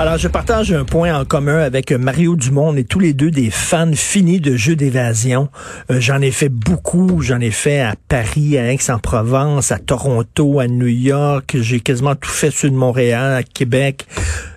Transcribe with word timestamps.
Alors, 0.00 0.16
je 0.16 0.28
partage 0.28 0.72
un 0.72 0.86
point 0.86 1.14
en 1.14 1.26
commun 1.26 1.58
avec 1.58 1.92
Mario 1.92 2.34
Dumont. 2.34 2.70
On 2.70 2.74
est 2.74 2.88
tous 2.88 3.00
les 3.00 3.12
deux 3.12 3.30
des 3.30 3.50
fans 3.50 3.92
finis 3.94 4.40
de 4.40 4.56
jeux 4.56 4.74
d'évasion. 4.74 5.50
Euh, 5.90 6.00
j'en 6.00 6.22
ai 6.22 6.30
fait 6.30 6.48
beaucoup. 6.48 7.20
J'en 7.20 7.38
ai 7.38 7.50
fait 7.50 7.80
à 7.80 7.96
Paris, 8.08 8.56
à 8.56 8.72
Aix-en-Provence, 8.72 9.72
à 9.72 9.78
Toronto, 9.78 10.58
à 10.58 10.68
New 10.68 10.86
York. 10.86 11.54
J'ai 11.60 11.80
quasiment 11.80 12.14
tout 12.14 12.30
fait 12.30 12.50
sur 12.50 12.70
de 12.70 12.76
Montréal, 12.76 13.34
à 13.34 13.42
Québec. 13.42 14.06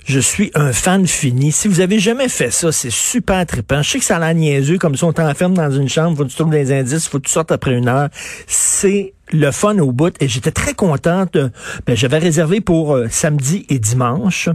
Je 0.06 0.20
suis 0.20 0.50
un 0.56 0.72
fan 0.72 1.06
fini. 1.08 1.52
Si 1.52 1.68
vous 1.68 1.82
avez 1.82 2.00
jamais 2.00 2.30
fait 2.30 2.50
ça, 2.50 2.72
c'est 2.72 2.90
super 2.90 3.46
trippant. 3.46 3.82
Je 3.82 3.90
sais 3.90 4.00
que 4.00 4.06
ça 4.06 4.16
a 4.16 4.20
l'air 4.20 4.36
niaiseux, 4.36 4.78
comme 4.78 4.96
si 4.96 5.04
on 5.04 5.12
t'enferme 5.12 5.56
dans 5.56 5.72
une 5.72 5.90
chambre, 5.90 6.16
faut 6.16 6.24
que 6.24 6.30
tu 6.30 6.38
trouves 6.38 6.52
des 6.52 6.72
indices, 6.72 7.10
faut 7.10 7.20
que 7.20 7.28
tu 7.28 7.34
sortes 7.34 7.52
après 7.52 7.74
une 7.74 7.90
heure. 7.90 8.08
C'est 8.48 9.14
le 9.34 9.52
fun 9.52 9.78
au 9.80 9.92
bout 9.92 10.16
et 10.22 10.28
j'étais 10.28 10.52
très 10.52 10.74
contente. 10.74 11.38
Ben, 11.86 11.96
j'avais 11.96 12.20
réservé 12.20 12.62
pour 12.62 12.96
euh, 12.96 13.08
samedi 13.10 13.66
et 13.68 13.80
dimanche 13.80 14.50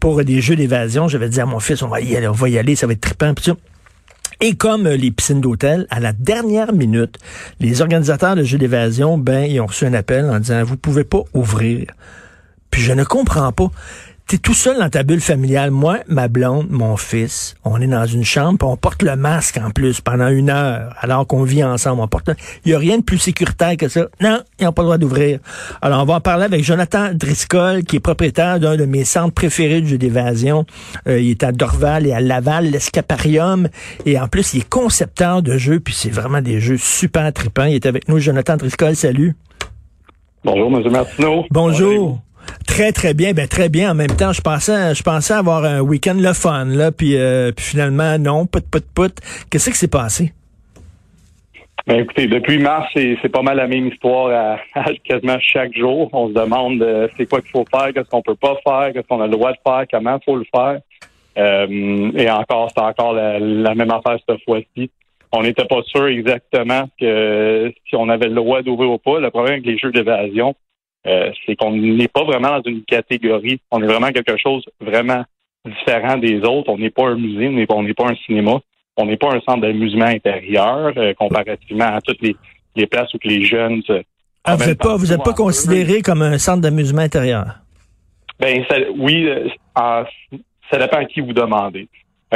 pour 0.00 0.24
des 0.24 0.40
jeux 0.40 0.56
d'évasion. 0.56 1.06
J'avais 1.06 1.28
dit 1.28 1.40
à 1.40 1.46
mon 1.46 1.60
fils, 1.60 1.82
on 1.82 1.88
va 1.88 2.00
y 2.00 2.16
aller, 2.16 2.26
on 2.26 2.32
va 2.32 2.48
y 2.48 2.58
aller, 2.58 2.74
ça 2.74 2.86
va 2.86 2.94
être 2.94 3.00
trippant. 3.00 3.34
Puis 3.34 3.44
ça. 3.44 3.52
Et 4.40 4.56
comme 4.56 4.86
euh, 4.86 4.96
les 4.96 5.10
piscines 5.10 5.40
d'hôtel, 5.40 5.86
à 5.90 6.00
la 6.00 6.12
dernière 6.12 6.72
minute, 6.72 7.18
les 7.60 7.80
organisateurs 7.80 8.34
de 8.34 8.42
jeux 8.42 8.58
d'évasion, 8.58 9.18
ben, 9.18 9.44
ils 9.44 9.60
ont 9.60 9.66
reçu 9.66 9.84
un 9.84 9.94
appel 9.94 10.24
en 10.24 10.40
disant, 10.40 10.64
vous 10.64 10.76
pouvez 10.76 11.04
pas 11.04 11.22
ouvrir. 11.34 11.86
Puis 12.70 12.82
je 12.82 12.92
ne 12.92 13.04
comprends 13.04 13.52
pas. 13.52 13.70
T'es 14.26 14.38
tout 14.38 14.54
seul 14.54 14.78
dans 14.78 14.88
ta 14.88 15.02
bulle 15.02 15.20
familiale. 15.20 15.70
Moi, 15.70 15.98
ma 16.08 16.28
blonde, 16.28 16.68
mon 16.70 16.96
fils, 16.96 17.54
on 17.64 17.80
est 17.82 17.86
dans 17.86 18.06
une 18.06 18.24
chambre, 18.24 18.66
on 18.66 18.78
porte 18.78 19.02
le 19.02 19.14
masque 19.14 19.58
en 19.62 19.70
plus 19.70 20.00
pendant 20.00 20.28
une 20.28 20.48
heure, 20.48 20.94
alors 21.00 21.26
qu'on 21.26 21.42
vit 21.42 21.62
ensemble. 21.62 22.00
On 22.00 22.08
porte. 22.08 22.30
Il 22.64 22.72
y 22.72 22.74
a 22.74 22.78
rien 22.78 22.96
de 22.96 23.02
plus 23.02 23.18
sécuritaire 23.18 23.76
que 23.76 23.88
ça. 23.88 24.06
Non, 24.22 24.38
ils 24.58 24.64
n'ont 24.64 24.72
pas 24.72 24.82
le 24.82 24.86
droit 24.86 24.98
d'ouvrir. 24.98 25.38
Alors, 25.82 26.02
on 26.02 26.06
va 26.06 26.14
en 26.14 26.20
parler 26.20 26.44
avec 26.44 26.64
Jonathan 26.64 27.12
Driscoll, 27.12 27.84
qui 27.84 27.96
est 27.96 28.00
propriétaire 28.00 28.58
d'un 28.58 28.76
de 28.76 28.86
mes 28.86 29.04
centres 29.04 29.34
préférés 29.34 29.82
de 29.82 29.86
jeux 29.86 29.98
d'évasion. 29.98 30.64
Euh, 31.06 31.20
il 31.20 31.30
est 31.30 31.42
à 31.42 31.52
Dorval 31.52 32.06
et 32.06 32.12
à 32.12 32.20
Laval, 32.20 32.70
l'Escaparium. 32.70 33.68
Et 34.06 34.18
en 34.18 34.28
plus, 34.28 34.54
il 34.54 34.60
est 34.60 34.68
concepteur 34.68 35.42
de 35.42 35.58
jeux, 35.58 35.80
puis 35.80 35.94
c'est 35.94 36.10
vraiment 36.10 36.40
des 36.40 36.58
jeux 36.58 36.78
super 36.78 37.30
trippants. 37.34 37.64
Il 37.64 37.74
est 37.74 37.86
avec 37.86 38.08
nous, 38.08 38.18
Jonathan 38.18 38.56
Driscoll. 38.56 38.96
Salut. 38.96 39.36
Bonjour, 40.42 40.74
M. 40.74 40.90
Martineau. 40.90 41.44
Bonjour. 41.50 42.20
Très 42.66 42.92
très 42.92 43.12
bien, 43.12 43.32
ben 43.32 43.46
très 43.46 43.68
bien. 43.68 43.90
En 43.90 43.94
même 43.94 44.16
temps, 44.16 44.32
je 44.32 44.40
pensais, 44.40 44.94
je 44.94 45.02
pensais 45.02 45.34
avoir 45.34 45.64
un 45.64 45.80
week-end 45.80 46.16
le 46.16 46.32
fun 46.32 46.64
là, 46.64 46.90
puis, 46.90 47.16
euh, 47.16 47.52
finalement 47.58 48.18
non, 48.18 48.46
put 48.46 48.62
put 48.62 48.84
put. 48.94 49.12
Qu'est-ce 49.50 49.70
qui 49.70 49.76
s'est 49.76 49.88
passé? 49.88 50.32
Ben 51.86 52.00
écoutez, 52.00 52.28
depuis 52.28 52.58
mars, 52.58 52.88
c'est 52.94 53.28
pas 53.28 53.42
mal 53.42 53.56
la 53.56 53.66
même 53.66 53.88
histoire 53.88 54.56
à, 54.74 54.84
quasiment 55.04 55.38
chaque 55.40 55.76
jour. 55.76 56.08
On 56.12 56.28
se 56.28 56.32
demande 56.32 56.80
euh, 56.82 57.08
c'est 57.16 57.28
quoi 57.28 57.40
qu'il 57.40 57.50
faut 57.50 57.64
faire, 57.70 57.92
qu'est-ce 57.92 58.08
qu'on 58.08 58.22
peut 58.22 58.36
pas 58.36 58.56
faire, 58.64 58.92
qu'est-ce 58.92 59.06
qu'on 59.08 59.20
a 59.20 59.26
le 59.26 59.32
droit 59.32 59.52
de 59.52 59.58
faire, 59.66 59.84
comment 59.90 60.18
il 60.18 60.24
faut 60.24 60.36
le 60.36 60.46
faire. 60.54 60.80
Euh, 61.38 62.10
et 62.16 62.30
encore, 62.30 62.70
c'est 62.74 62.82
encore 62.82 63.14
la, 63.14 63.38
la 63.38 63.74
même 63.74 63.90
affaire 63.90 64.18
cette 64.28 64.44
fois-ci. 64.44 64.90
On 65.32 65.42
n'était 65.42 65.64
pas 65.64 65.82
sûr 65.86 66.06
exactement 66.06 66.88
que 67.00 67.72
si 67.88 67.96
on 67.96 68.08
avait 68.10 68.28
le 68.28 68.34
droit 68.34 68.62
d'ouvrir 68.62 68.90
ou 68.90 68.98
pas. 68.98 69.18
Le 69.18 69.30
problème 69.30 69.54
avec 69.54 69.66
les 69.66 69.78
jeux 69.78 69.90
d'évasion, 69.90 70.54
euh, 71.06 71.30
c'est 71.44 71.56
qu'on 71.56 71.72
n'est 71.72 72.08
pas 72.08 72.24
vraiment 72.24 72.58
dans 72.58 72.62
une 72.70 72.84
catégorie. 72.84 73.60
On 73.70 73.82
est 73.82 73.86
vraiment 73.86 74.10
quelque 74.10 74.36
chose 74.36 74.64
vraiment 74.80 75.24
différent 75.64 76.16
des 76.16 76.38
autres. 76.40 76.68
On 76.68 76.78
n'est 76.78 76.90
pas 76.90 77.08
un 77.08 77.16
musée, 77.16 77.48
on 77.48 77.82
n'est 77.82 77.94
pas, 77.94 78.06
un 78.06 78.16
cinéma, 78.26 78.60
on 78.96 79.06
n'est 79.06 79.16
pas 79.16 79.28
un 79.34 79.40
centre 79.40 79.60
d'amusement 79.60 80.06
intérieur 80.06 80.92
euh, 80.96 81.12
comparativement 81.14 81.86
à 81.86 82.00
toutes 82.00 82.22
les, 82.22 82.36
les 82.76 82.86
places 82.86 83.12
où 83.14 83.18
que 83.18 83.28
les 83.28 83.44
jeunes 83.44 83.82
se 83.82 84.02
ah, 84.44 84.56
Vous 84.56 84.66
n'êtes 84.66 84.78
pas, 84.78 84.96
vous 84.96 85.12
êtes 85.12 85.22
pas 85.22 85.34
considéré 85.34 86.02
comme 86.02 86.22
un 86.22 86.38
centre 86.38 86.60
d'amusement 86.60 87.02
intérieur? 87.02 87.58
Ben 88.40 88.64
ça, 88.68 88.76
oui, 88.96 89.28
euh, 89.28 89.48
ça 89.74 90.78
dépend 90.78 90.98
à 90.98 91.04
qui 91.04 91.20
vous 91.20 91.32
demandez. 91.32 91.88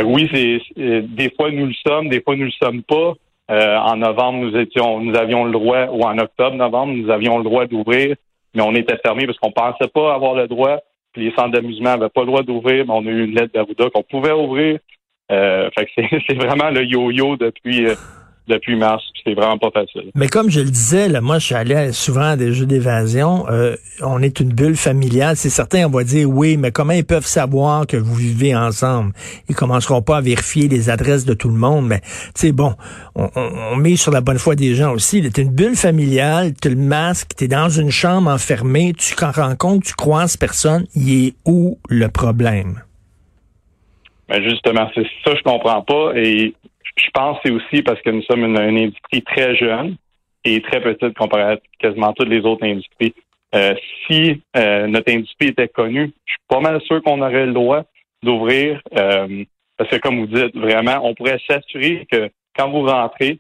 Oui, 0.05 0.29
c'est 0.33 0.61
des 0.77 1.33
fois 1.35 1.51
nous 1.51 1.67
le 1.67 1.75
sommes, 1.87 2.09
des 2.11 2.21
fois 2.21 2.37
nous 2.37 2.45
le 2.45 2.51
sommes 2.63 2.83
pas. 2.83 3.15
Euh, 3.49 3.77
en 3.77 3.97
novembre, 3.97 4.39
nous 4.41 4.57
étions, 4.57 5.01
nous 5.01 5.15
avions 5.15 5.45
le 5.45 5.53
droit, 5.53 5.87
ou 5.93 6.03
en 6.03 6.19
octobre, 6.19 6.57
novembre, 6.57 6.95
nous 6.95 7.11
avions 7.11 7.39
le 7.39 7.45
droit 7.45 7.67
d'ouvrir, 7.67 8.17
mais 8.57 8.63
on 8.63 8.75
était 8.75 8.97
fermé 9.05 9.27
parce 9.27 9.39
qu'on 9.39 9.53
pensait 9.53 9.89
pas 9.89 10.15
avoir 10.15 10.35
le 10.35 10.49
droit. 10.49 10.79
Puis 11.13 11.27
les 11.27 11.35
centres 11.37 11.51
d'amusement 11.51 11.97
n'avaient 11.97 12.09
pas 12.09 12.23
le 12.23 12.27
droit 12.27 12.43
d'ouvrir, 12.43 12.87
mais 12.87 12.93
on 12.93 13.07
a 13.07 13.11
eu 13.11 13.25
une 13.25 13.35
lettre 13.35 13.53
d'Arruda 13.53 13.91
qu'on 13.91 14.03
pouvait 14.03 14.33
ouvrir. 14.33 14.79
Euh, 15.31 15.71
fait 15.77 15.87
que 15.87 15.91
c'est, 15.95 16.09
c'est 16.29 16.37
vraiment 16.37 16.71
le 16.71 16.85
yo-yo 16.85 17.37
depuis 17.37 17.87
euh, 17.87 17.95
depuis 18.49 18.77
mars. 18.77 19.03
C'est 19.25 19.35
vraiment 19.35 19.59
pas 19.59 19.71
facile. 19.71 20.11
Mais 20.15 20.29
comme 20.29 20.51
je 20.51 20.61
le 20.61 20.71
disais, 20.71 21.09
là, 21.09 21.21
moi, 21.21 21.39
je 21.39 21.47
suis 21.47 21.55
allé 21.55 21.93
souvent 21.93 22.31
à 22.31 22.37
des 22.37 22.53
jeux 22.53 22.67
d'évasion. 22.67 23.47
Euh, 23.51 23.77
on 24.03 24.23
est 24.23 24.41
une 24.41 24.53
bulle 24.53 24.77
familiale. 24.77 25.37
C'est 25.37 25.51
certain, 25.51 25.87
on 25.87 25.91
va 25.91 26.05
dire 26.05 26.29
oui, 26.31 26.57
mais 26.57 26.71
comment 26.71 26.93
ils 26.93 27.05
peuvent 27.05 27.27
savoir 27.27 27.87
que 27.87 27.97
vous 27.97 28.15
vivez 28.15 28.55
ensemble? 28.55 29.13
Ils 29.49 29.55
commenceront 29.55 30.03
pas 30.03 30.19
à 30.19 30.21
vérifier 30.21 30.69
les 30.69 30.91
adresses 30.91 31.25
de 31.25 31.35
tout 31.35 31.49
le 31.49 31.59
monde, 31.59 31.87
mais 31.89 32.01
c'est 32.35 32.53
bon, 32.53 32.75
on, 33.15 33.29
on, 33.35 33.51
on 33.73 33.77
met 33.77 33.97
sur 33.97 34.13
la 34.13 34.21
bonne 34.21 34.39
foi 34.39 34.55
des 34.55 34.75
gens 34.75 34.93
aussi. 34.93 35.29
T'es 35.31 35.43
une 35.43 35.53
bulle 35.53 35.77
familiale, 35.77 36.53
tu 36.61 36.69
le 36.69 36.77
masque, 36.77 37.31
t'es 37.37 37.49
dans 37.49 37.69
une 37.69 37.91
chambre 37.91 38.31
enfermée, 38.31 38.93
tu 38.97 39.15
t'en 39.17 39.31
rends 39.31 39.57
compte, 39.57 39.85
tu 39.85 39.95
croises 39.95 40.37
personne. 40.37 40.87
Il 40.95 41.27
est 41.27 41.35
où 41.45 41.79
le 41.89 42.09
problème? 42.09 42.83
Ben 44.29 44.43
justement, 44.43 44.89
c'est 44.95 45.07
ça 45.25 45.33
que 45.33 45.39
je 45.39 45.43
comprends 45.43 45.83
pas. 45.83 46.13
Et 46.17 46.55
je 46.97 47.11
pense 47.13 47.39
que 47.39 47.49
c'est 47.49 47.55
aussi 47.55 47.83
parce 47.83 48.01
que 48.01 48.11
nous 48.11 48.23
sommes 48.23 48.45
une, 48.45 48.59
industrie 48.59 49.23
très 49.23 49.55
jeune 49.57 49.97
et 50.45 50.61
très 50.63 50.81
petite 50.81 51.17
comparée 51.17 51.55
à 51.55 51.59
quasiment 51.79 52.13
toutes 52.13 52.29
les 52.29 52.41
autres 52.41 52.65
industries. 52.65 53.15
Euh, 53.55 53.75
si 54.07 54.43
euh, 54.57 54.87
notre 54.87 55.13
industrie 55.13 55.49
était 55.49 55.69
connue, 55.69 56.13
je 56.25 56.33
suis 56.33 56.41
pas 56.49 56.61
mal 56.61 56.81
sûr 56.83 57.03
qu'on 57.03 57.21
aurait 57.21 57.47
le 57.47 57.53
droit 57.53 57.85
d'ouvrir. 58.23 58.81
euh, 58.99 59.45
parce 59.77 59.91
que 59.91 59.97
comme 59.97 60.21
vous 60.21 60.27
dites, 60.27 60.57
vraiment, 60.57 61.01
on 61.03 61.15
pourrait 61.15 61.41
s'assurer 61.47 62.07
que 62.11 62.31
quand 62.57 62.71
vous 62.71 62.87
rentrez, 62.87 63.39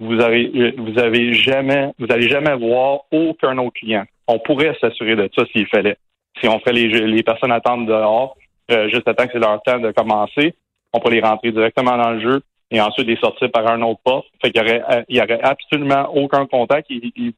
vous 0.00 0.20
avez 0.20 0.72
vous 0.76 0.98
avez 0.98 1.34
jamais 1.34 1.92
vous 1.98 2.06
allez 2.10 2.28
jamais 2.28 2.56
voir 2.56 3.02
aucun 3.12 3.56
autre 3.58 3.74
client. 3.74 4.04
On 4.26 4.38
pourrait 4.38 4.76
s'assurer 4.80 5.14
de 5.14 5.30
ça 5.34 5.44
s'il 5.52 5.66
fallait. 5.68 5.96
Si 6.40 6.48
on 6.48 6.58
fait 6.60 6.72
les, 6.72 6.88
les 6.88 7.22
personnes 7.22 7.52
attendre 7.52 7.86
dehors, 7.86 8.36
euh, 8.70 8.88
juste 8.88 9.06
à 9.06 9.14
temps 9.14 9.26
que 9.26 9.32
c'est 9.32 9.38
leur 9.38 9.62
temps 9.62 9.78
de 9.78 9.92
commencer, 9.92 10.54
on 10.92 11.00
pourrait 11.00 11.16
les 11.16 11.20
rentrer 11.20 11.52
directement 11.52 11.96
dans 11.96 12.10
le 12.10 12.20
jeu 12.20 12.42
et 12.70 12.80
ensuite 12.80 13.06
les 13.06 13.16
sortir 13.16 13.50
par 13.50 13.66
un 13.68 13.82
autre 13.82 14.00
poste. 14.04 14.28
Fait 14.40 14.50
qu'il 14.50 14.60
y 14.62 14.64
aurait, 14.64 14.82
euh, 14.90 15.02
il 15.08 15.16
y 15.16 15.20
aurait 15.20 15.40
absolument 15.42 16.08
aucun 16.14 16.46
contact. 16.46 16.86
Il- 16.90 17.32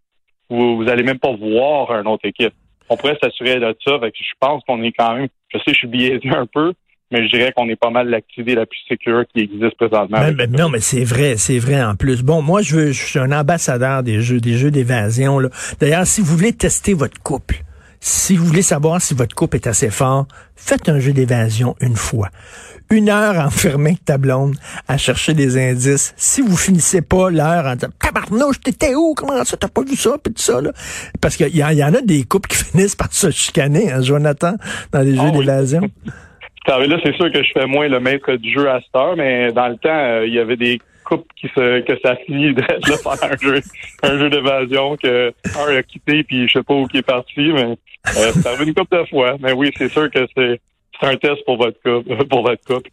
vous, 0.50 0.76
vous 0.76 0.88
allez 0.88 1.02
même 1.02 1.18
pas 1.18 1.32
voir 1.34 1.92
une 1.98 2.06
autre 2.08 2.26
équipe. 2.26 2.52
On 2.90 2.96
pourrait 2.96 3.16
s'assurer 3.22 3.58
de 3.58 3.74
ça. 3.84 3.98
Fait 4.00 4.10
que 4.10 4.18
je 4.18 4.34
pense 4.38 4.62
qu'on 4.66 4.82
est 4.82 4.92
quand 4.92 5.14
même, 5.14 5.28
je 5.48 5.58
sais, 5.58 5.64
je 5.72 5.74
suis 5.78 5.88
biaisé 5.88 6.28
un 6.28 6.44
peu, 6.46 6.74
mais 7.10 7.26
je 7.26 7.30
dirais 7.34 7.52
qu'on 7.56 7.68
est 7.70 7.76
pas 7.76 7.88
mal 7.90 8.08
l'activité 8.08 8.54
la 8.54 8.66
plus 8.66 8.78
sécure 8.86 9.24
qui 9.34 9.40
existe 9.44 9.76
présentement. 9.76 10.18
Non, 10.50 10.68
mais 10.68 10.80
c'est 10.80 11.04
vrai, 11.04 11.36
c'est 11.38 11.58
vrai 11.58 11.82
en 11.82 11.94
plus. 11.94 12.22
Bon, 12.22 12.42
moi, 12.42 12.60
je, 12.60 12.76
veux, 12.76 12.92
je 12.92 13.02
suis 13.02 13.18
un 13.18 13.32
ambassadeur 13.32 14.02
des 14.02 14.20
jeux, 14.20 14.40
des 14.40 14.54
jeux 14.54 14.70
d'évasion. 14.70 15.40
D'ailleurs, 15.80 16.06
si 16.06 16.20
vous 16.20 16.36
voulez 16.36 16.52
tester 16.52 16.92
votre 16.92 17.22
couple, 17.22 17.62
si 18.04 18.36
vous 18.36 18.44
voulez 18.44 18.62
savoir 18.62 19.00
si 19.00 19.14
votre 19.14 19.32
couple 19.36 19.54
est 19.56 19.68
assez 19.68 19.88
fort, 19.88 20.26
faites 20.56 20.88
un 20.88 20.98
jeu 20.98 21.12
d'évasion 21.12 21.76
une 21.80 21.94
fois. 21.94 22.30
Une 22.90 23.08
heure 23.08 23.36
enfermée 23.46 23.90
avec 23.90 24.04
ta 24.04 24.18
blonde 24.18 24.56
à 24.88 24.98
chercher 24.98 25.34
des 25.34 25.56
indices. 25.56 26.12
Si 26.16 26.40
vous 26.42 26.56
finissez 26.56 27.00
pas 27.00 27.30
l'heure 27.30 27.64
en 27.64 27.74
disant 27.76 27.92
Tabarnouche, 28.00 28.60
t'étais 28.60 28.96
où? 28.96 29.14
Comment 29.14 29.44
ça? 29.44 29.56
T'as 29.56 29.68
pas 29.68 29.82
vu 29.82 29.94
ça? 29.94 30.16
Puis 30.22 30.34
tout 30.34 30.42
ça, 30.42 30.60
là. 30.60 30.72
Parce 31.20 31.36
qu'il 31.36 31.56
y, 31.56 31.62
en- 31.64 31.68
il 31.68 31.78
y 31.78 31.84
en 31.84 31.94
a 31.94 32.00
des 32.00 32.24
couples 32.24 32.48
qui 32.48 32.56
finissent 32.64 32.96
par 32.96 33.12
se 33.12 33.30
chicaner, 33.30 33.92
hein, 33.92 34.02
Jonathan, 34.02 34.56
dans 34.90 35.00
les 35.00 35.14
jeux 35.14 35.22
oui. 35.32 35.38
d'évasion. 35.38 35.82
Là, 36.66 36.96
c'est 37.04 37.14
sûr 37.16 37.30
que 37.32 37.42
je 37.42 37.50
fais 37.54 37.66
moins 37.66 37.88
le 37.88 37.98
maître 38.00 38.34
du 38.34 38.52
jeu 38.52 38.68
à 38.68 38.80
cette 38.80 38.94
heure, 38.94 39.16
mais 39.16 39.52
dans 39.52 39.66
le 39.68 39.76
temps, 39.76 39.88
euh, 39.90 40.26
il 40.26 40.32
y 40.34 40.38
avait 40.38 40.56
des 40.56 40.80
couples 41.04 41.26
qui 41.36 41.48
se 41.48 41.80
que 41.80 41.98
ça 42.02 42.16
finit 42.26 42.54
de 42.54 42.62
pendant 43.02 43.22
un 43.22 43.36
jeu, 43.36 43.60
un 44.02 44.18
jeu 44.18 44.30
d'évasion 44.30 44.96
que 44.96 45.32
un 45.58 45.76
a 45.76 45.82
quitté 45.82 46.24
puis 46.24 46.48
je 46.48 46.54
sais 46.54 46.62
pas 46.62 46.74
où 46.74 46.86
qui 46.86 46.98
est 46.98 47.02
parti, 47.02 47.52
mais 47.52 47.64
euh, 47.64 48.32
c'est 48.32 48.46
arrivé 48.46 48.64
une 48.66 48.74
couple 48.74 48.98
de 48.98 49.04
fois. 49.06 49.36
Mais 49.40 49.52
oui, 49.52 49.70
c'est 49.76 49.88
sûr 49.88 50.10
que 50.10 50.26
c'est 50.36 50.60
c'est 51.00 51.06
un 51.06 51.16
test 51.16 51.44
pour 51.44 51.56
votre 51.56 51.80
couple, 51.82 52.26
pour 52.26 52.42
votre 52.42 52.64
couple. 52.64 52.90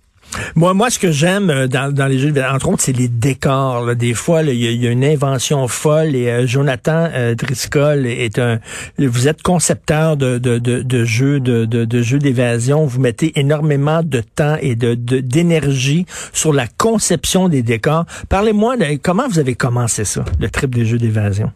Moi, 0.55 0.73
moi, 0.73 0.89
ce 0.89 0.99
que 0.99 1.11
j'aime 1.11 1.49
euh, 1.49 1.67
dans, 1.67 2.07
les 2.07 2.19
jeux, 2.19 2.33
entre 2.51 2.69
autres, 2.69 2.83
c'est 2.83 2.95
les 2.95 3.07
décors. 3.07 3.95
Des 3.95 4.13
fois, 4.13 4.43
il 4.43 4.53
y, 4.55 4.87
a- 4.87 4.91
une 4.91 5.03
invention 5.03 5.67
folle 5.67 6.15
et 6.15 6.29
euh, 6.29 6.47
Jonathan 6.47 7.09
euh, 7.13 7.35
Driscoll 7.35 8.05
est 8.05 8.39
un. 8.39 8.59
Vous 8.97 9.27
êtes 9.27 9.41
concepteur 9.41 10.17
de, 10.17 10.37
de, 10.37 10.57
de, 10.59 11.05
jeux 11.05 11.39
de, 11.39 12.01
jeux 12.01 12.19
d'évasion. 12.19 12.85
Vous 12.85 12.99
mettez 12.99 13.39
énormément 13.39 14.01
de 14.03 14.21
temps 14.21 14.57
et 14.61 14.75
de 14.75 14.95
d'énergie 14.95 16.05
sur 16.33 16.53
la 16.53 16.67
conception 16.67 17.49
des 17.49 17.61
décors. 17.61 18.05
Parlez-moi 18.29 18.75
comment 19.01 19.27
vous 19.27 19.39
avez 19.39 19.55
commencé 19.55 20.05
ça, 20.05 20.23
le 20.39 20.49
trip 20.49 20.73
des 20.75 20.85
jeux 20.85 20.97
d'évasion? 20.97 21.51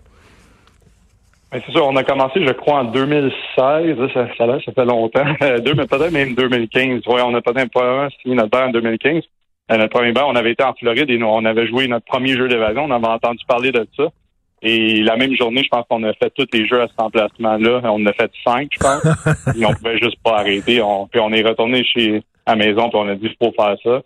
Ben, 1.53 1.61
c'est 1.63 1.71
sûr, 1.71 1.85
on 1.85 1.95
a 1.95 2.03
commencé, 2.03 2.43
je 2.43 2.51
crois, 2.51 2.79
en 2.79 2.85
2016. 2.85 3.31
Là, 3.99 4.07
Ça, 4.11 4.27
ça, 4.35 4.59
ça 4.65 4.71
fait 4.71 4.85
longtemps. 4.85 5.23
Euh, 5.43 5.59
peut-être 5.59 6.11
même 6.11 6.33
2015. 6.33 7.05
Ouais, 7.05 7.21
on 7.21 7.35
a 7.35 7.41
peut-être 7.41 7.69
probablement 7.69 8.09
signé 8.21 8.35
notre 8.35 8.49
bail 8.49 8.69
en 8.69 8.71
2015. 8.71 9.23
Euh, 9.71 9.77
notre 9.77 9.93
premier 9.93 10.13
bail, 10.13 10.23
on 10.27 10.35
avait 10.35 10.53
été 10.53 10.63
en 10.63 10.73
Floride 10.73 11.09
et 11.11 11.17
nous, 11.19 11.27
on 11.27 11.45
avait 11.45 11.67
joué 11.67 11.87
notre 11.87 12.05
premier 12.05 12.35
jeu 12.35 12.47
d'évasion. 12.47 12.85
On 12.85 12.91
avait 12.91 13.05
entendu 13.05 13.43
parler 13.47 13.71
de 13.71 13.87
ça. 13.95 14.05
Et 14.63 15.03
la 15.03 15.15
même 15.15 15.35
journée, 15.35 15.61
je 15.63 15.69
pense 15.69 15.85
qu'on 15.87 16.01
a 16.03 16.13
fait 16.13 16.31
tous 16.35 16.47
les 16.53 16.65
jeux 16.65 16.81
à 16.81 16.87
cet 16.87 16.99
emplacement-là. 16.99 17.81
On 17.83 18.01
en 18.01 18.05
a 18.07 18.13
fait 18.13 18.31
cinq, 18.43 18.69
je 18.71 18.79
pense. 18.79 19.55
et 19.55 19.65
on 19.65 19.73
pouvait 19.73 19.99
juste 19.99 20.17
pas 20.23 20.39
arrêter. 20.39 20.81
On, 20.81 21.05
puis 21.05 21.19
on 21.19 21.31
est 21.31 21.43
retourné 21.43 21.83
chez 21.83 22.23
à 22.47 22.55
la 22.55 22.65
maison 22.65 22.89
puis 22.89 22.99
on 22.99 23.07
a 23.09 23.15
dit 23.15 23.29
faut 23.39 23.51
faire 23.51 23.75
ça. 23.83 24.01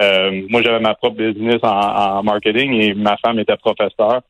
Euh, 0.00 0.42
moi, 0.48 0.62
j'avais 0.62 0.80
ma 0.80 0.94
propre 0.94 1.16
business 1.16 1.58
en, 1.62 1.68
en 1.68 2.22
marketing 2.22 2.72
et 2.74 2.94
ma 2.94 3.16
femme 3.16 3.40
était 3.40 3.56
professeure. 3.56 4.20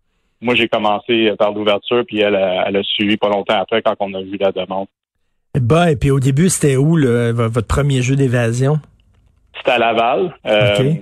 Moi, 0.43 0.55
j'ai 0.55 0.69
commencé 0.69 1.33
par 1.39 1.53
l'ouverture, 1.53 2.05
puis 2.07 2.21
elle 2.21 2.37
a, 2.37 2.65
elle 2.69 2.77
a 2.77 2.83
suivi 2.83 3.17
pas 3.17 3.29
longtemps 3.29 3.61
après 3.61 3.81
quand 3.81 3.95
on 4.01 4.13
a 4.13 4.21
vu 4.21 4.37
la 4.39 4.53
demande. 4.53 4.87
Bah, 5.59 5.91
et 5.91 5.97
puis 5.97 6.11
au 6.11 6.21
début, 6.21 6.49
c'était 6.49 6.77
où 6.77 6.97
le, 6.97 7.31
votre 7.31 7.67
premier 7.67 8.03
jeu 8.03 8.17
d'évasion? 8.17 8.79
C'était 9.57 9.73
à 9.73 9.79
Laval, 9.79 10.35
euh. 10.47 10.95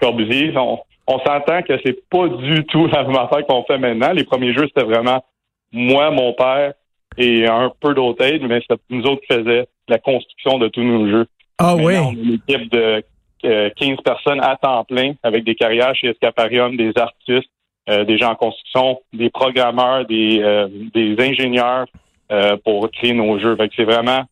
Corbusier. 0.00 0.52
On, 0.56 0.78
on 1.06 1.18
s'entend 1.18 1.62
que 1.62 1.74
c'est 1.84 2.08
pas 2.08 2.28
du 2.28 2.64
tout 2.66 2.86
la 2.92 3.02
même 3.02 3.16
affaire 3.16 3.46
qu'on 3.46 3.64
fait 3.64 3.78
maintenant. 3.78 4.12
Les 4.12 4.24
premiers 4.24 4.54
jeux, 4.54 4.66
c'était 4.68 4.86
vraiment 4.86 5.24
moi, 5.72 6.10
mon 6.10 6.32
père 6.34 6.74
et 7.16 7.46
un 7.46 7.72
peu 7.80 7.94
d'autres 7.94 8.24
aides, 8.24 8.42
mais 8.42 8.60
nous 8.90 9.02
autres 9.04 9.22
qui 9.22 9.34
faisaient 9.34 9.66
la 9.88 9.98
construction 9.98 10.58
de 10.58 10.68
tous 10.68 10.82
nos 10.82 11.08
jeux. 11.08 11.26
Ah 11.58 11.76
oui. 11.76 11.96
On 11.96 12.12
une 12.12 12.34
équipe 12.34 12.70
de 12.72 13.02
euh, 13.44 13.70
15 13.76 13.98
personnes 14.04 14.40
à 14.40 14.56
temps 14.56 14.84
plein 14.84 15.14
avec 15.22 15.44
des 15.44 15.54
carrières 15.54 15.94
chez 15.94 16.08
Escaparium, 16.08 16.76
des 16.76 16.92
artistes, 16.96 17.50
euh, 17.90 18.04
des 18.04 18.16
gens 18.18 18.30
en 18.32 18.34
construction, 18.34 19.00
des 19.12 19.30
programmeurs, 19.30 20.06
des, 20.06 20.40
euh, 20.42 20.68
des 20.94 21.16
ingénieurs 21.18 21.86
euh, 22.32 22.56
pour 22.64 22.90
créer 22.90 23.12
nos 23.12 23.38
jeux. 23.38 23.56
Fait 23.56 23.68
que 23.68 23.74
c'est 23.76 23.84
vraiment, 23.84 24.22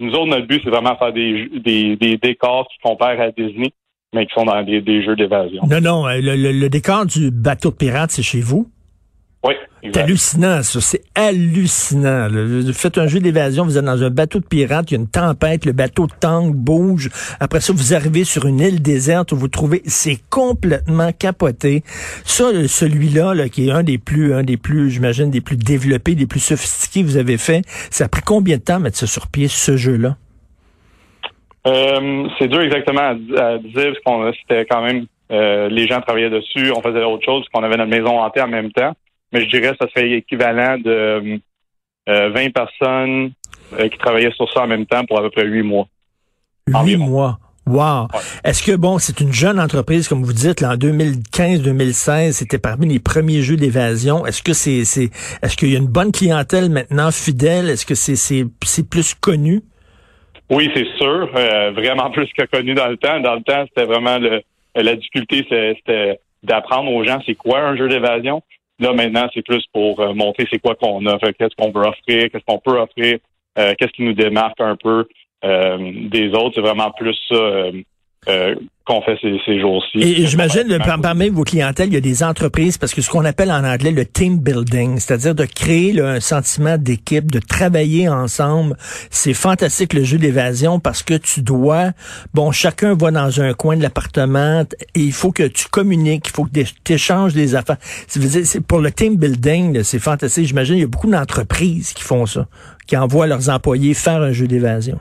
nous 0.00 0.12
autres, 0.12 0.26
notre 0.26 0.46
but, 0.46 0.60
c'est 0.64 0.70
vraiment 0.70 0.96
faire 0.96 1.12
des, 1.12 1.48
des, 1.64 1.96
des 1.96 2.16
décors 2.16 2.66
qui 2.68 2.78
comparent 2.82 3.20
à 3.20 3.30
Disney, 3.30 3.72
mais 4.12 4.26
qui 4.26 4.32
sont 4.34 4.44
dans 4.44 4.62
des, 4.62 4.80
des 4.80 5.02
jeux 5.02 5.16
d'évasion. 5.16 5.62
Non, 5.68 5.80
non, 5.80 6.06
euh, 6.08 6.20
le, 6.20 6.34
le- 6.36 6.52
le 6.52 6.68
décor 6.68 7.06
du 7.06 7.30
bateau 7.30 7.70
de 7.70 7.76
pirate, 7.76 8.10
c'est 8.10 8.22
chez 8.22 8.40
vous? 8.40 8.68
Oui, 9.44 9.54
C'est 9.84 9.96
hallucinant, 9.98 10.62
ça. 10.64 10.80
C'est 10.80 11.02
hallucinant. 11.14 12.28
Vous 12.28 12.72
faites 12.72 12.98
un 12.98 13.06
jeu 13.06 13.20
d'évasion, 13.20 13.64
vous 13.64 13.78
êtes 13.78 13.84
dans 13.84 14.02
un 14.02 14.10
bateau 14.10 14.40
de 14.40 14.44
pirate, 14.44 14.90
il 14.90 14.94
y 14.94 14.96
a 14.96 15.00
une 15.00 15.08
tempête, 15.08 15.64
le 15.64 15.70
bateau 15.72 16.08
tangue, 16.08 16.54
bouge. 16.54 17.08
Après 17.38 17.60
ça, 17.60 17.72
vous 17.72 17.94
arrivez 17.94 18.24
sur 18.24 18.46
une 18.46 18.58
île 18.58 18.82
déserte 18.82 19.30
où 19.30 19.36
vous 19.36 19.46
trouvez, 19.46 19.82
c'est 19.86 20.18
complètement 20.28 21.12
capoté. 21.12 21.84
Ça, 22.24 22.50
le- 22.52 22.66
celui-là, 22.66 23.34
là, 23.34 23.48
qui 23.48 23.68
est 23.68 23.70
un 23.70 23.84
des 23.84 23.98
plus, 23.98 24.34
un 24.34 24.42
des 24.42 24.56
plus, 24.56 24.90
j'imagine, 24.90 25.30
des 25.30 25.40
plus 25.40 25.56
développés, 25.56 26.16
des 26.16 26.26
plus 26.26 26.40
sophistiqués 26.40 27.02
que 27.02 27.06
vous 27.06 27.16
avez 27.16 27.38
fait, 27.38 27.62
ça 27.90 28.06
a 28.06 28.08
pris 28.08 28.22
combien 28.22 28.56
de 28.56 28.62
temps 28.62 28.80
mettre 28.80 28.96
ça 28.98 29.06
sur 29.06 29.28
pied, 29.28 29.46
ce 29.46 29.76
jeu-là? 29.76 30.16
Euh, 31.66 32.26
c'est 32.38 32.48
dur 32.48 32.60
exactement 32.62 33.00
à, 33.02 33.10
à 33.42 33.58
dire 33.58 33.92
parce 33.92 33.98
qu'on 34.04 34.32
c'était 34.32 34.64
quand 34.68 34.82
même 34.82 35.06
euh, 35.30 35.68
les 35.68 35.86
gens 35.86 36.00
travaillaient 36.00 36.30
dessus, 36.30 36.72
on 36.74 36.80
faisait 36.80 37.04
autre 37.04 37.24
chose, 37.24 37.42
parce 37.42 37.48
qu'on 37.50 37.62
avait 37.62 37.76
notre 37.76 37.90
maison 37.90 38.18
hantée 38.20 38.40
en 38.40 38.48
même 38.48 38.72
temps. 38.72 38.94
Mais 39.32 39.42
je 39.44 39.48
dirais 39.50 39.72
que 39.72 39.84
ça 39.84 39.90
serait 39.94 40.10
équivalent 40.10 40.78
de 40.78 41.40
euh, 42.08 42.30
20 42.30 42.50
personnes 42.52 43.32
euh, 43.78 43.88
qui 43.88 43.98
travaillaient 43.98 44.32
sur 44.32 44.50
ça 44.52 44.62
en 44.62 44.66
même 44.66 44.86
temps 44.86 45.04
pour 45.04 45.18
à 45.18 45.22
peu 45.22 45.30
près 45.30 45.46
8 45.46 45.62
mois. 45.62 45.86
Huit 46.66 46.74
Environ. 46.76 47.06
mois. 47.06 47.38
Wow. 47.66 48.04
Ouais. 48.14 48.20
Est-ce 48.44 48.62
que, 48.62 48.74
bon, 48.76 48.98
c'est 48.98 49.20
une 49.20 49.32
jeune 49.32 49.60
entreprise, 49.60 50.08
comme 50.08 50.22
vous 50.22 50.32
dites, 50.32 50.62
là, 50.62 50.70
en 50.70 50.76
2015-2016, 50.76 52.32
c'était 52.32 52.58
parmi 52.58 52.86
les 52.88 52.98
premiers 52.98 53.42
jeux 53.42 53.56
d'évasion. 53.56 54.24
Est-ce 54.24 54.42
que 54.42 54.54
c'est, 54.54 54.84
c'est, 54.86 55.10
est-ce 55.42 55.54
qu'il 55.56 55.70
y 55.70 55.74
a 55.76 55.78
une 55.78 55.86
bonne 55.86 56.10
clientèle 56.12 56.70
maintenant, 56.70 57.10
fidèle? 57.10 57.68
Est-ce 57.68 57.84
que 57.84 57.94
c'est, 57.94 58.16
c'est, 58.16 58.44
c'est 58.64 58.88
plus 58.88 59.14
connu? 59.14 59.60
Oui, 60.50 60.70
c'est 60.74 60.86
sûr. 60.96 61.28
euh, 61.36 61.70
vraiment 61.72 62.10
plus 62.12 62.28
que 62.36 62.46
connu 62.46 62.72
dans 62.74 62.88
le 62.88 62.96
temps. 62.96 63.20
Dans 63.20 63.34
le 63.34 63.42
temps, 63.42 63.64
c'était 63.68 63.84
vraiment 63.86 64.18
le, 64.18 64.40
la 64.74 64.94
difficulté, 64.96 65.44
c'était 65.48 66.20
d'apprendre 66.42 66.90
aux 66.92 67.04
gens 67.04 67.18
c'est 67.26 67.34
quoi 67.34 67.60
un 67.60 67.76
jeu 67.76 67.88
d'évasion. 67.88 68.42
Là, 68.80 68.92
maintenant, 68.92 69.28
c'est 69.34 69.42
plus 69.42 69.64
pour 69.72 69.98
euh, 70.00 70.14
montrer 70.14 70.46
c'est 70.50 70.60
quoi 70.60 70.74
qu'on 70.76 71.04
a, 71.06 71.18
qu'est-ce 71.18 71.54
qu'on 71.56 71.72
veut 71.72 71.86
offrir, 71.86 72.30
qu'est-ce 72.30 72.44
qu'on 72.46 72.60
peut 72.60 72.78
offrir, 72.78 73.18
euh, 73.58 73.74
qu'est-ce 73.76 73.92
qui 73.92 74.02
nous 74.02 74.12
démarque 74.12 74.60
un 74.60 74.76
peu 74.76 75.06
euh, 75.44 76.08
des 76.08 76.28
autres. 76.28 76.52
C'est 76.54 76.60
vraiment 76.60 76.92
plus 76.92 77.16
ça 77.28 77.70
euh, 78.28 78.54
qu'on 78.84 79.00
fait 79.02 79.16
ces, 79.20 79.38
ces 79.44 79.60
jours-ci. 79.60 79.98
Et, 79.98 80.26
j'imagine, 80.26 80.78
parmi 81.02 81.28
vos 81.28 81.44
clientèles, 81.44 81.88
il 81.88 81.94
y 81.94 81.98
a 81.98 82.00
des 82.00 82.22
entreprises, 82.22 82.78
parce 82.78 82.94
que 82.94 83.02
ce 83.02 83.10
qu'on 83.10 83.24
appelle 83.24 83.52
en 83.52 83.62
anglais 83.62 83.90
le 83.90 84.04
team 84.04 84.38
building, 84.38 84.98
c'est-à-dire 84.98 85.34
de 85.34 85.44
créer 85.44 85.92
là, 85.92 86.08
un 86.08 86.20
sentiment 86.20 86.78
d'équipe, 86.78 87.30
de 87.30 87.38
travailler 87.38 88.08
ensemble. 88.08 88.76
C'est 89.10 89.34
fantastique 89.34 89.92
le 89.92 90.04
jeu 90.04 90.18
d'évasion 90.18 90.80
parce 90.80 91.02
que 91.02 91.14
tu 91.14 91.42
dois, 91.42 91.92
bon, 92.34 92.50
chacun 92.50 92.94
va 92.94 93.10
dans 93.10 93.40
un 93.40 93.52
coin 93.52 93.76
de 93.76 93.82
l'appartement 93.82 94.64
et 94.94 95.00
il 95.00 95.12
faut 95.12 95.32
que 95.32 95.46
tu 95.46 95.68
communiques, 95.68 96.28
il 96.28 96.32
faut 96.32 96.44
que 96.44 96.60
tu 96.84 96.92
échanges 96.92 97.34
des 97.34 97.54
affaires. 97.54 97.78
C'est- 98.06 98.60
pour 98.60 98.80
le 98.80 98.90
team 98.90 99.16
building, 99.16 99.74
là, 99.74 99.84
c'est 99.84 99.98
fantastique. 99.98 100.46
J'imagine, 100.46 100.76
il 100.76 100.80
y 100.80 100.84
a 100.84 100.88
beaucoup 100.88 101.10
d'entreprises 101.10 101.92
qui 101.92 102.02
font 102.02 102.26
ça, 102.26 102.46
qui 102.86 102.96
envoient 102.96 103.26
leurs 103.26 103.50
employés 103.50 103.94
faire 103.94 104.22
un 104.22 104.32
jeu 104.32 104.46
d'évasion. 104.46 104.98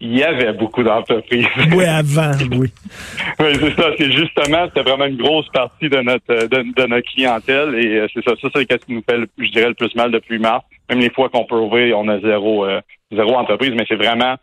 Il 0.00 0.16
y 0.18 0.22
avait 0.22 0.52
beaucoup 0.52 0.82
d'entreprises. 0.82 1.46
Oui, 1.74 1.84
avant, 1.84 2.32
oui. 2.58 2.70
Oui, 3.40 3.46
c'est 3.58 3.74
ça. 3.74 3.90
C'est 3.98 4.12
justement, 4.12 4.66
c'était 4.66 4.82
vraiment 4.82 5.06
une 5.06 5.16
grosse 5.16 5.48
partie 5.50 5.88
de 5.88 5.98
notre 6.02 6.30
euh, 6.30 6.48
de, 6.48 6.72
de 6.74 6.86
notre 6.86 7.06
clientèle 7.12 7.74
et 7.74 8.00
euh, 8.00 8.06
c'est 8.12 8.22
ça. 8.24 8.32
Ça, 8.40 8.48
c'est 8.54 8.70
ce 8.70 8.76
qui 8.86 8.92
nous 8.94 9.02
fait, 9.08 9.16
le- 9.16 9.28
je 9.38 9.50
dirais, 9.50 9.68
le 9.68 9.74
plus 9.74 9.94
mal 9.94 10.10
depuis 10.10 10.38
mars. 10.38 10.64
Même 10.90 11.00
les 11.00 11.10
fois 11.10 11.28
qu'on 11.30 11.44
peut 11.44 11.56
ouvrir, 11.56 11.98
on 11.98 12.08
a 12.08 12.20
zéro 12.20 12.66
euh, 12.66 12.80
zéro 13.10 13.34
entreprise, 13.36 13.72
mais 13.76 13.84
c'est 13.88 13.96
vraiment. 13.96 14.36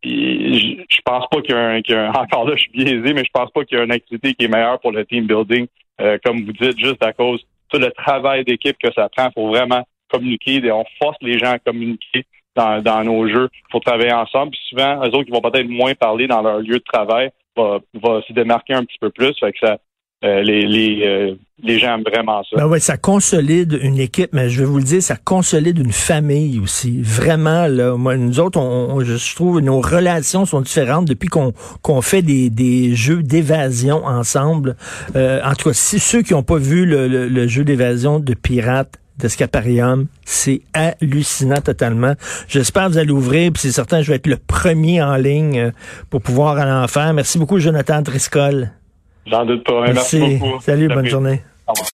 puis 0.00 0.58
Je 0.88 0.96
je 0.96 1.00
pense 1.04 1.26
pas 1.30 1.40
qu'il 1.40 1.54
y 1.54 1.58
a, 1.58 1.68
un, 1.68 1.82
qu'il 1.82 1.94
y 1.94 1.98
a 1.98 2.08
un- 2.10 2.12
encore 2.22 2.46
là, 2.48 2.54
je 2.56 2.62
suis 2.62 2.70
biaisé, 2.72 3.14
mais 3.14 3.24
je 3.24 3.30
pense 3.32 3.50
pas 3.50 3.64
qu'il 3.64 3.78
y 3.78 3.80
a 3.80 3.84
une 3.84 3.92
activité 3.92 4.34
qui 4.34 4.44
est 4.44 4.48
meilleure 4.48 4.80
pour 4.80 4.92
le 4.92 5.04
team 5.06 5.26
building, 5.26 5.66
euh, 6.00 6.18
comme 6.24 6.44
vous 6.44 6.52
dites, 6.52 6.78
juste 6.78 7.02
à 7.02 7.12
cause 7.12 7.40
tout 7.70 7.78
le 7.78 7.90
travail 7.92 8.44
d'équipe 8.44 8.76
que 8.82 8.92
ça 8.94 9.08
prend. 9.08 9.30
faut 9.34 9.48
vraiment 9.48 9.86
communiquer. 10.10 10.60
On 10.70 10.84
force 11.02 11.16
les 11.22 11.38
gens 11.38 11.52
à 11.52 11.58
communiquer 11.58 12.24
dans, 12.56 12.82
dans 12.82 13.04
nos 13.04 13.26
jeux. 13.28 13.48
Il 13.52 13.72
faut 13.72 13.80
travailler 13.80 14.12
ensemble. 14.12 14.50
Puis 14.52 14.60
souvent, 14.68 14.96
eux 15.04 15.08
autres 15.08 15.24
qui 15.24 15.30
vont 15.32 15.40
peut-être 15.40 15.68
moins 15.68 15.94
parler 15.94 16.26
dans 16.26 16.42
leur 16.42 16.58
lieu 16.58 16.78
de 16.78 16.84
travail 16.92 17.30
va, 17.56 17.78
va 18.02 18.20
se 18.26 18.32
démarquer 18.32 18.74
un 18.74 18.84
petit 18.84 18.98
peu 19.00 19.10
plus. 19.10 19.32
Fait 19.40 19.52
que 19.52 19.58
ça, 19.66 19.78
euh, 20.24 20.40
les, 20.42 20.62
les, 20.66 21.00
euh, 21.04 21.34
les 21.64 21.80
gens 21.80 21.94
aiment 21.96 22.04
vraiment 22.04 22.44
ça. 22.44 22.56
Ben 22.56 22.66
ouais, 22.68 22.78
ça 22.78 22.96
consolide 22.96 23.76
une 23.82 23.98
équipe, 23.98 24.30
mais 24.32 24.48
je 24.50 24.60
vais 24.60 24.66
vous 24.66 24.76
le 24.78 24.84
dire, 24.84 25.02
ça 25.02 25.16
consolide 25.16 25.78
une 25.80 25.90
famille 25.90 26.60
aussi. 26.60 27.00
Vraiment, 27.02 27.66
là, 27.66 27.96
moi, 27.96 28.16
nous 28.16 28.38
autres, 28.38 28.60
on, 28.60 28.94
on- 28.94 29.00
je 29.00 29.34
trouve 29.34 29.60
nos 29.60 29.80
relations 29.80 30.44
sont 30.46 30.60
différentes 30.60 31.06
depuis 31.06 31.28
qu'on 31.28 31.52
qu'on 31.82 32.02
fait 32.02 32.22
des, 32.22 32.50
des 32.50 32.94
jeux 32.94 33.24
d'évasion 33.24 34.04
ensemble. 34.04 34.76
Euh, 35.16 35.40
en 35.44 35.54
tout 35.54 35.70
cas, 35.70 35.74
si 35.74 35.98
ceux 35.98 36.22
qui 36.22 36.34
n'ont 36.34 36.44
pas 36.44 36.58
vu 36.58 36.86
le, 36.86 37.08
le- 37.08 37.26
le 37.28 37.46
jeu 37.48 37.64
d'évasion 37.64 38.20
de 38.20 38.34
Pirates 38.34 39.00
d'Escaparium, 39.22 40.06
c'est 40.24 40.60
hallucinant 40.74 41.60
totalement. 41.60 42.14
J'espère 42.48 42.86
que 42.86 42.92
vous 42.92 42.98
allez 42.98 43.12
ouvrir, 43.12 43.52
puis 43.52 43.62
c'est 43.62 43.72
certain, 43.72 44.02
je 44.02 44.10
vais 44.10 44.16
être 44.16 44.26
le 44.26 44.36
premier 44.36 45.00
en 45.02 45.16
ligne 45.16 45.58
euh, 45.58 45.70
pour 46.10 46.20
pouvoir 46.20 46.58
aller 46.58 46.72
en 46.72 46.88
faire. 46.88 47.14
Merci 47.14 47.38
beaucoup, 47.38 47.58
Jonathan 47.58 48.02
Driscoll. 48.02 48.70
J'en 49.26 49.46
doute 49.46 49.64
pas. 49.64 49.86
Merci, 49.92 50.38
beaucoup. 50.38 50.60
Salut, 50.60 50.88
bonne 50.88 51.06
journée. 51.06 51.42
Au 51.66 51.72
revoir. 51.72 51.88